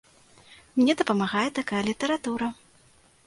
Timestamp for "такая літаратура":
1.59-2.47